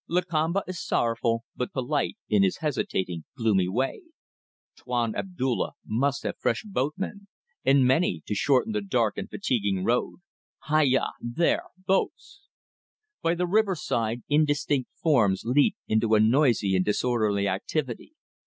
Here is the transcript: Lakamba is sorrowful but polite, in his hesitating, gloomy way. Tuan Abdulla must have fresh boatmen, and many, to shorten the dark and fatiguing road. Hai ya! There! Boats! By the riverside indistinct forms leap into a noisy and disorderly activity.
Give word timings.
Lakamba 0.09 0.63
is 0.65 0.83
sorrowful 0.83 1.43
but 1.55 1.71
polite, 1.73 2.17
in 2.27 2.41
his 2.41 2.57
hesitating, 2.57 3.23
gloomy 3.37 3.67
way. 3.67 4.01
Tuan 4.75 5.13
Abdulla 5.15 5.73
must 5.85 6.23
have 6.23 6.39
fresh 6.39 6.63
boatmen, 6.65 7.27
and 7.63 7.85
many, 7.85 8.23
to 8.25 8.33
shorten 8.33 8.73
the 8.73 8.81
dark 8.81 9.15
and 9.19 9.29
fatiguing 9.29 9.83
road. 9.83 10.21
Hai 10.63 10.85
ya! 10.87 11.09
There! 11.19 11.65
Boats! 11.85 12.47
By 13.21 13.35
the 13.35 13.45
riverside 13.45 14.23
indistinct 14.27 14.89
forms 14.95 15.43
leap 15.45 15.75
into 15.87 16.15
a 16.15 16.19
noisy 16.19 16.75
and 16.75 16.83
disorderly 16.83 17.47
activity. 17.47 18.13